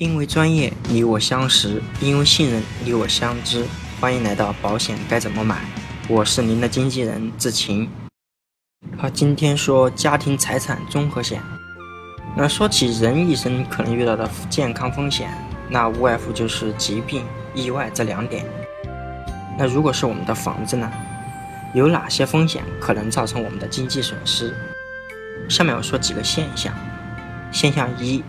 [0.00, 3.66] 因为专业你我相识，因为信任你我相知。
[4.00, 5.60] 欢迎来到保险该怎么买？
[6.08, 7.86] 我是您的经纪人志晴。
[8.96, 11.42] 好，今天说家庭财产综合险。
[12.34, 15.28] 那说起人一生可能遇到的健康风险，
[15.68, 17.22] 那无外乎就是疾病、
[17.54, 18.46] 意外这两点。
[19.58, 20.90] 那如果是我们的房子呢？
[21.74, 24.56] 有哪些风险可能造成我们的经济损失？
[25.46, 26.74] 下面我说几个现象。
[27.52, 28.24] 现象一。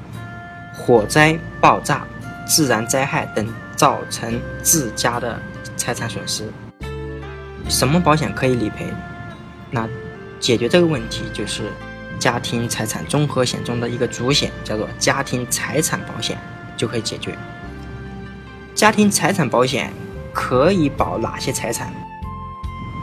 [0.84, 2.08] 火灾、爆炸、
[2.48, 5.40] 自然灾害等造成自家的
[5.78, 6.44] 财产损失，
[7.70, 8.88] 什么保险可以理赔？
[9.70, 9.88] 那
[10.40, 11.72] 解决这个问题就是
[12.18, 16.36] 家庭财产综合险中的一个主险，叫做家庭财产保险，
[16.76, 17.38] 就可以解决。
[18.74, 19.94] 家庭财产保险
[20.34, 21.94] 可以保哪些财产？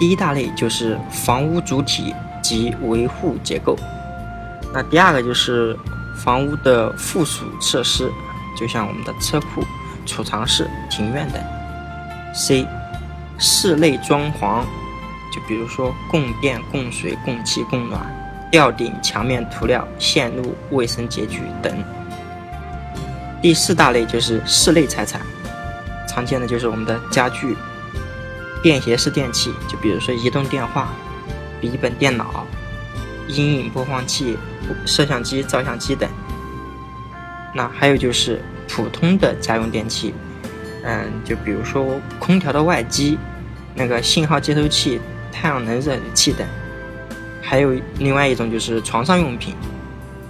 [0.00, 3.78] 第一大类就是房屋主体及维护结构，
[4.74, 5.78] 那第二个就是。
[6.24, 8.10] 房屋的附属设施，
[8.56, 9.62] 就像我们的车库、
[10.04, 11.42] 储藏室、庭院等。
[12.34, 12.66] C，
[13.38, 14.62] 室内装潢，
[15.32, 18.00] 就比如说供电、供水、供气、供暖、
[18.50, 21.72] 吊顶、墙面涂料、线路、卫生洁具等。
[23.40, 25.20] 第四大类就是室内财产，
[26.08, 27.56] 常见的就是我们的家具、
[28.62, 30.88] 便携式电器，就比如说移动电话、
[31.60, 32.44] 笔记本电脑。
[33.28, 34.36] 阴影播放器、
[34.86, 36.08] 摄像机、照相机等。
[37.54, 40.14] 那还有就是普通的家用电器，
[40.84, 43.18] 嗯，就比如说空调的外机、
[43.74, 45.00] 那个信号接收器、
[45.32, 46.46] 太阳能热水器等。
[47.42, 49.54] 还有另外一种就是床上用品，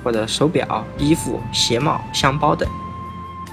[0.04, 2.68] 或者手表、衣服、鞋帽、箱包等。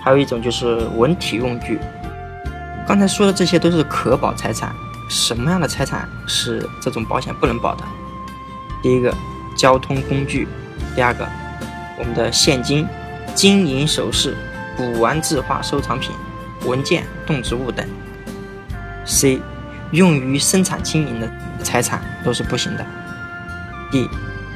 [0.03, 1.79] 还有一种就是文体用具。
[2.87, 4.71] 刚才说的这些都是可保财产，
[5.09, 7.83] 什么样的财产是这种保险不能保的？
[8.83, 9.11] 第一个。
[9.55, 10.47] 交通工具，
[10.95, 11.27] 第二个，
[11.97, 12.85] 我们的现金、
[13.33, 14.35] 金银首饰、
[14.75, 16.11] 古玩字画收藏品、
[16.65, 17.87] 文件、动植物等。
[19.05, 19.39] C，
[19.91, 21.31] 用于生产经营的
[21.63, 22.85] 财产都是不行的。
[23.91, 24.09] D，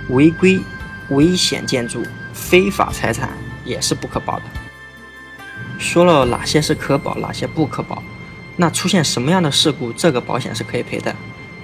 [0.09, 0.59] 违规、
[1.09, 2.03] 危险建筑、
[2.34, 3.29] 非法财产
[3.63, 4.44] 也是不可保的。
[5.78, 8.03] 说了哪些是可保，哪些不可保，
[8.57, 11.16] 那出现什么样的事故，这个保险是可以赔的？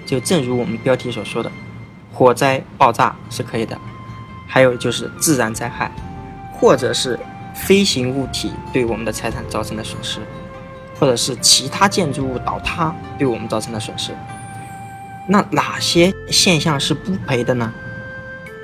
[0.06, 1.52] 就正如我们标题所说的。
[2.16, 3.78] 火灾、爆炸是可以的，
[4.48, 5.92] 还有就是自然灾害，
[6.54, 7.20] 或者是
[7.54, 10.22] 飞行物体对我们的财产造成的损失，
[10.98, 14.14] 或者是其他建筑物倒塌对我们造成的损失。
[15.28, 17.70] 那哪些现象是不赔的呢？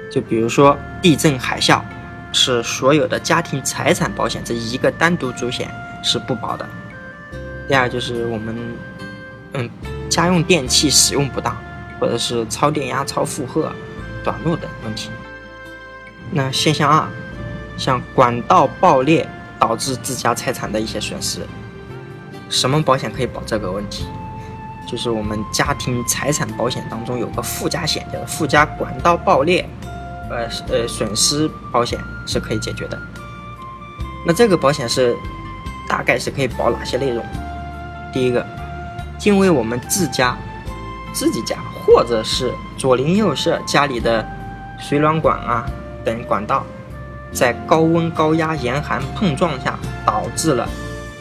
[0.10, 1.82] 就比如说地震、海啸，
[2.32, 5.70] 是所有的家庭财产保险这一个单独主险
[6.02, 6.66] 是不保的。
[7.68, 8.56] 第二就是我们，
[9.54, 9.70] 嗯，
[10.10, 11.54] 家用电器使用不当。
[12.02, 13.72] 或者是超电压、超负荷、
[14.24, 15.12] 短路等问题。
[16.32, 17.08] 那现象二，
[17.78, 19.30] 像管道爆裂
[19.60, 21.46] 导致自家财产的一些损失，
[22.50, 24.08] 什么保险可以保这个问题？
[24.90, 29.64] 就是我们家庭财产保险当中有个附加险，叫附加管道爆裂，
[30.32, 33.00] 呃呃损失保险是可以解决的。
[34.26, 35.16] 那这个保险是
[35.88, 37.24] 大概是可以保哪些内容？
[38.12, 38.44] 第一个，
[39.24, 40.36] 因为我们自家
[41.14, 41.58] 自己家。
[41.86, 44.26] 或者是左邻右舍家里的
[44.80, 45.66] 水暖管啊
[46.04, 46.66] 等管道，
[47.32, 50.68] 在高温高压严寒碰撞下导致了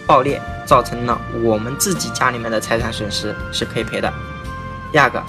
[0.07, 4.13] 爆裂，造成了我们自己家里面的财产损失是可以赔的。
[4.93, 5.23] 第二个，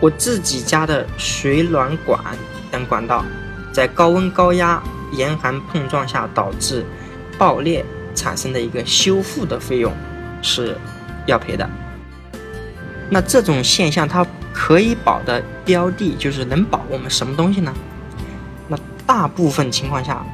[0.00, 2.18] 我自己家的水暖管
[2.70, 3.24] 等管道
[3.72, 4.82] 在高温高压
[5.12, 6.84] 严寒碰撞下导致
[7.38, 7.84] 爆裂
[8.14, 9.92] 产生的一个修复的费用
[10.42, 10.76] 是
[11.26, 11.68] 要赔的。
[13.14, 17.70] 那这种现象，它可以保的标的，就是能保我们什么东西呢？
[18.68, 20.24] 那大部分情况下，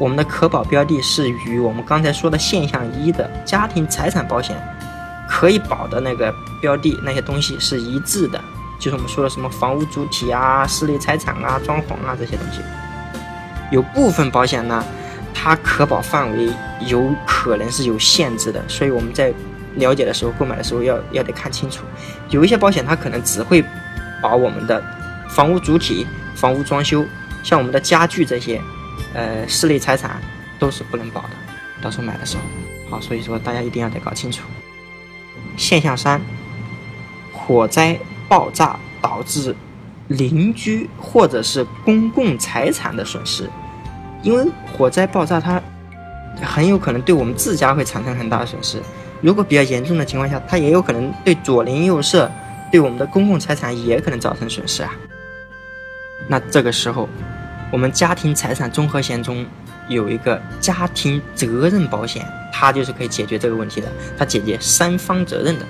[0.00, 4.56] 我们的可保标的是与我们刚才说的现象一的家庭财产保险
[5.28, 8.42] 可以保的那个标的那些东西是一致的，
[8.80, 12.60] 就是我们说的什么房屋主体啊、室内财产啊、装潢啊这些东西。
[13.70, 14.84] 有部分保险呢，
[15.32, 16.52] 它可保范围
[16.88, 19.32] 有可能是有限制的，所以我们在。
[19.76, 21.84] 了解的时候，购买的时候要要得看清楚。
[22.30, 23.64] 有一些保险它可能只会
[24.22, 24.82] 保我们的
[25.28, 27.04] 房屋主体、房屋装修，
[27.42, 28.60] 像我们的家具这些，
[29.14, 30.20] 呃，室内财产
[30.58, 31.30] 都是不能保的。
[31.82, 32.42] 到时候买的时候，
[32.90, 34.42] 好，所以说大家一定要得搞清楚。
[35.56, 36.20] 现象三：
[37.32, 37.98] 火灾、
[38.28, 39.54] 爆炸导致
[40.08, 43.48] 邻居或者是公共财产的损失，
[44.22, 45.60] 因为火灾、爆炸它
[46.42, 48.82] 很有可能对我们自家会产生很大的损失。
[49.20, 52.30] 如果比较严重的情况下，它也有可能对左邻右舍、
[52.70, 54.92] 对我们的公共财产也可能造成损失啊。
[56.28, 57.08] 那这个时候，
[57.72, 59.44] 我们家庭财产综合险中
[59.88, 65.64] 有一个家庭责任保险，它就是可以解决这个问题的，它解决三方责任的。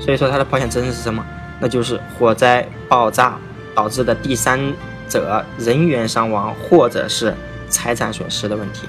[0.00, 1.24] 所以说它的保险责任是什么？
[1.60, 3.38] 那就是火灾、爆炸
[3.74, 4.60] 导致的第三
[5.08, 7.32] 者人员伤亡或者是
[7.68, 8.88] 财产损失的问题。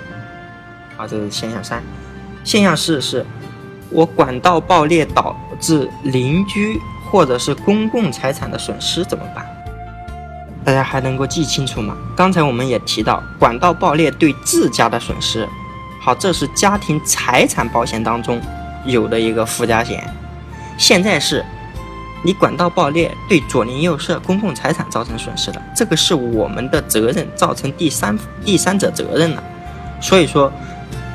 [0.98, 1.82] 好，这是现象三。
[2.44, 3.26] 现象四是，
[3.94, 9.46] 我管道爆裂导致邻居或者是公共财产的损失怎么办？
[10.66, 11.96] 大家还能够记清楚吗？
[12.16, 15.48] 刚才我们也提到，管道爆裂对自家的损失，
[16.02, 18.42] 好，这是家庭财产保险当中
[18.86, 20.04] 有的一个附加险。
[20.78, 21.46] 现在是，
[22.24, 29.44] 你管道爆裂对左邻右舍、公共财产造成损失的，这个是我们的责任，造成第三第三者责任了。
[30.02, 30.52] 所以说，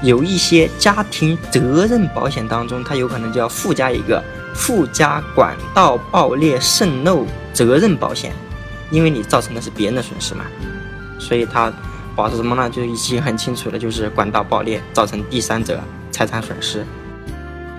[0.02, 4.22] 有一些家庭责任保险当中，它有可能就要附加一个
[4.54, 8.32] 附加管道爆裂渗漏责任保险。
[8.90, 10.46] 因为你造成的是别人的损失嘛，
[11.18, 11.70] 所以它
[12.16, 12.70] 保是什么呢？
[12.70, 15.78] 就已经很清楚了，就是管道爆裂造成第三者
[16.10, 16.82] 财产损失。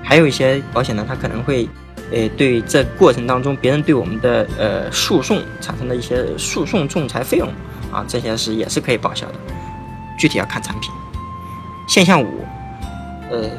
[0.04, 1.68] 还有一些保险呢，它可能会，
[2.12, 7.50] 呃，对这过程当中别人对我们的呃诉讼产生的一些诉讼仲裁费用
[7.92, 9.34] 啊，这些是也是可以报销的，
[10.20, 10.92] 具体要看产品。
[11.90, 12.46] 现象五，
[13.32, 13.50] 呃，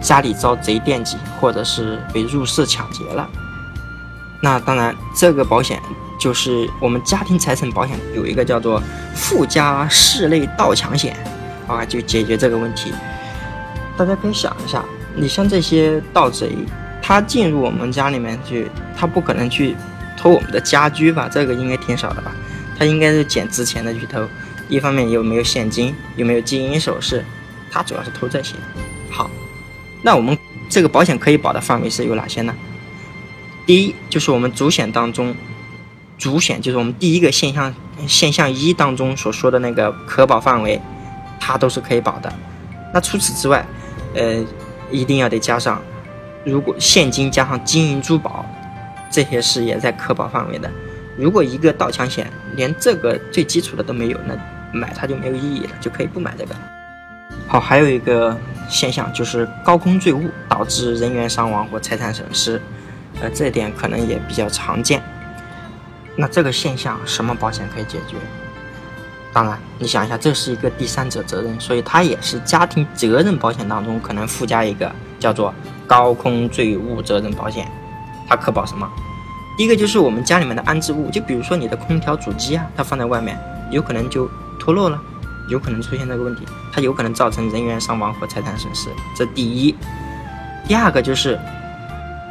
[0.00, 3.28] 家里遭贼惦记，或者是被入室抢劫了，
[4.40, 5.78] 那当然这个保险。
[6.18, 8.80] 就是我们家庭财产保险有一个叫做
[9.14, 11.14] 附加室内盗抢险，
[11.66, 12.94] 啊，就解决这个问题。
[13.98, 14.82] 大家可以想一下，
[15.14, 16.56] 你像这些盗贼，
[17.02, 19.76] 他进入我们家里面去，他不可能去
[20.16, 21.28] 偷我们的家居吧？
[21.30, 22.32] 这个应该挺少的吧？
[22.78, 24.26] 他应该是捡值钱的去偷。
[24.68, 27.22] 一方面有没有现金，有没有金银首饰，
[27.74, 28.54] 他主要是投这些。
[29.10, 29.28] 好，
[30.02, 30.38] 那我们
[30.68, 32.54] 这个保险可以保的范围是有哪些呢？
[33.66, 35.34] 第一，就是我们主险当中。
[36.16, 37.74] 主险就是我们第一个现象
[38.06, 40.80] 现象一当中所说的那个可保范围，
[41.40, 42.32] 它都是可以保的。
[42.94, 43.66] 那除此之外，
[44.14, 44.42] 呃，
[44.92, 45.82] 一定要得加上，
[46.44, 48.46] 如果现金加上金银珠宝，
[49.10, 50.70] 这些是也在可保范围的。
[51.18, 54.34] 如果一个盗抢险连这个最基础的都没有，那
[54.72, 56.54] 买它就没有意义了，就可以不买这个。
[57.54, 58.36] 好，还有一个
[58.68, 62.60] 现象就是高空坠物导致人员伤亡或财产损失，
[63.20, 65.00] 呃，这点可能也比较常见。
[66.16, 68.16] 那这个现象什么保险可以解决？
[69.32, 75.54] 当然，你想一下，这是一个第三者责任，所以它也是家庭责任保险当中可能附加一个叫做
[75.86, 77.70] 高空坠物责任保险。
[78.28, 78.90] 它可保什么？
[79.56, 83.38] 第一个就是我们家里面的安置物，就比如说你的空调主机啊，它放在外面，
[83.70, 84.28] 有可能就
[84.58, 85.00] 脱落了，
[85.48, 88.88] 有可能出现这个问题，它有可能造成人员伤亡和财产损失。
[89.14, 89.74] 这第一。
[90.66, 91.38] 第二个就是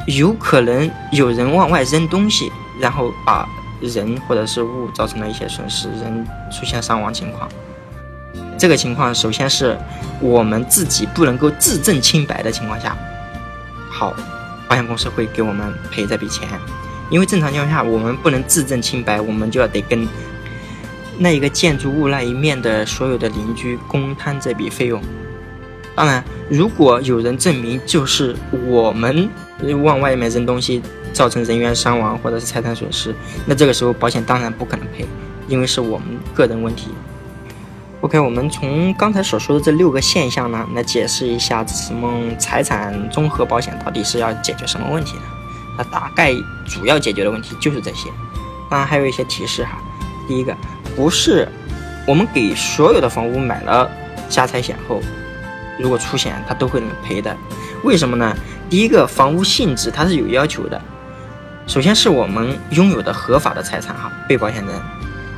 [0.06, 2.50] 有可能有人往外扔东西，
[2.80, 3.48] 然后把。
[3.80, 7.46] 人或者是物造成了一些损失，人出现伤亡情况，
[8.56, 9.76] 这个情况首先是
[10.20, 12.96] 我们自己不能够自证清白的情况下，
[13.90, 14.14] 好，
[14.68, 16.48] 保险公司会给我们赔这笔钱，
[17.10, 20.08] 因为正常情况下我们不能自证清白，我们就要得跟
[21.18, 25.00] 那一个建筑物那一面的所有的邻居公摊这笔费用。
[25.94, 28.34] 当然，如果有人证明就是
[28.66, 29.28] 我们
[29.82, 30.82] 往外面扔东西。
[31.14, 33.14] 造成人员伤亡或者是财产损失，
[33.46, 35.06] 那这个时候保险当然不可能赔，
[35.46, 36.88] 因为是我们个人问题。
[38.00, 45.22] OK，我们从刚才所说的这六个现象呢，来解释一下什么财产综合保险到底是要解决什么问题的。
[45.78, 46.34] 那大概
[46.66, 48.10] 主要解决的问题就是这些，
[48.68, 49.78] 当然还有一些提示哈。
[50.26, 50.52] 第一个，
[50.96, 51.48] 不是
[52.06, 53.90] 我们给所有的房屋买了
[54.28, 55.00] 家财险后，
[55.78, 57.36] 如果出险它都会赔的，
[57.82, 58.36] 为什么呢？
[58.70, 60.80] 第一个，房屋性质它是有要求的。
[61.66, 64.74] 首先是我们拥有的合法的财产哈，被保险人，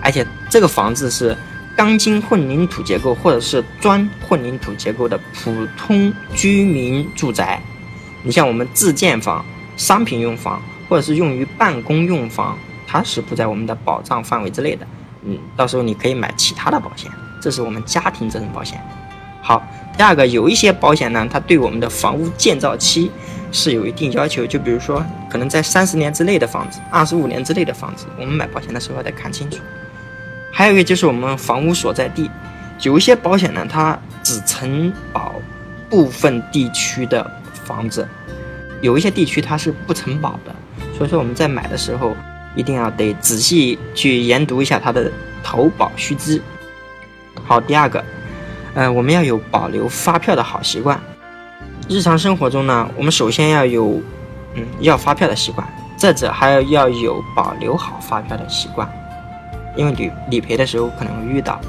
[0.03, 1.37] 而且这个房子是
[1.77, 7.61] 钢筋混凝土结构或者是砖混凝土结构的普通居民住宅。
[8.23, 9.45] 你像我们自建房、
[9.77, 14.87] 商品用房或者是用于办公用房，它是不在我们的保障范围之内的。
[15.27, 18.81] 嗯，到时候你可以买其他的保险，这是我们家庭责任保险。
[19.43, 19.63] 好，
[19.97, 23.11] 第二个有一些保险呢，它对我们的房屋建造期。
[23.53, 29.63] 是有一定要求，就比如说，可能在三十年之内的房子，二十五年之内的房子，我们买保险的时候要得看清楚。
[30.53, 32.29] 还有一个就是我们房屋所在地，
[32.83, 35.37] 有一些保险呢，它只承保
[35.89, 37.25] 部分地区的
[37.65, 38.07] 房子，
[38.83, 40.55] 有一些地区它是不承保的。
[40.99, 42.15] 所以说我们在买的时候，
[42.57, 45.13] 一定要得仔细去研读一下它的
[45.45, 46.43] 投保须知。
[47.45, 48.05] 好，第二个，
[48.75, 50.99] 呃，我们要有保留发票的好习惯。
[51.89, 54.03] 日常生活中呢，我们首先要有，
[54.55, 55.65] 嗯，要发票的习惯，
[55.97, 58.91] 再者还要要有保留好发票的习惯，
[59.77, 61.61] 因为理理赔的时候可能会遇到。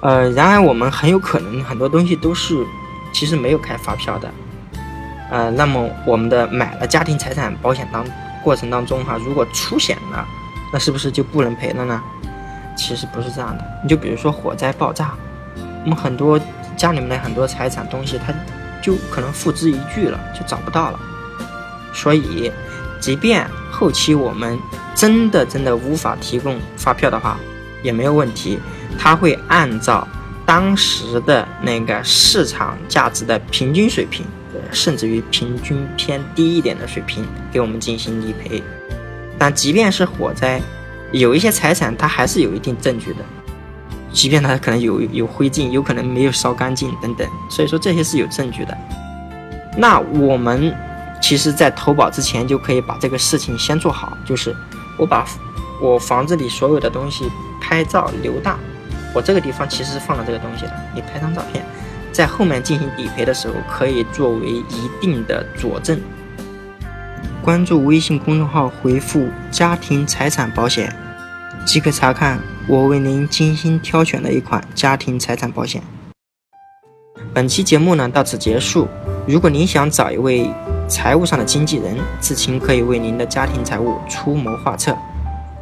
[0.00, 2.66] 呃，然而我们很有可能很多东西都是
[3.12, 4.28] 其实没有开发票的。
[5.30, 8.04] 呃，那么我们的买了家庭财产保险当
[8.44, 10.24] 过程当中哈，如果出险了，
[10.70, 12.00] 那是不是就不能赔了呢？
[12.76, 13.64] 其实不是这样的。
[13.82, 15.14] 你就比如说火灾爆炸，
[15.84, 16.38] 我们很多
[16.76, 18.34] 家里面的很多财产东西，它
[18.82, 21.00] 就可能付之一炬了，就找不到了。
[21.94, 22.52] 所以，
[23.00, 24.58] 即便后期我们
[24.94, 27.38] 真的真的无法提供发票的话，
[27.82, 28.58] 也没有问题，
[28.98, 30.06] 它会按照
[30.44, 34.26] 当时的那个市场价值的平均水平。
[34.74, 38.62] 甚至于平均偏低一点的水平给我们进行理赔，
[39.38, 40.60] 但即便是火灾，
[41.12, 43.20] 有一些财产它还是有一定证据的，
[44.12, 48.76] 即便它可能有有灰烬，有可能没有烧干净等等，所以说这些是有证据的。
[49.76, 50.74] 那我们
[51.22, 54.54] 其实，在投保之前就可以把这个事情先做好，就是
[54.98, 55.26] 我把
[55.80, 57.24] 我房子里所有的东西
[57.60, 58.58] 拍照留档，
[59.14, 61.64] 我这个地方其实是放了这个东西的，你拍张照片。
[62.14, 66.00] 在后面进行理赔的时候，可以作为一定的佐证。
[67.42, 70.94] 关注微信公众号，回复“家庭财产保险”，
[71.66, 75.82] 即可查看我为您精心挑选的一款家庭财产保险。
[77.34, 78.86] 本期节目呢到此结束。
[79.26, 80.48] 如果您想找一位
[80.86, 84.96] 财务上的经纪人，志勤可以为您的家庭财务出谋划策。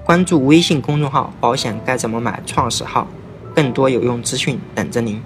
[0.05, 3.09] 关注微信公众号“保险该怎么买”创始号，
[3.55, 5.23] 更多有用资讯等着您。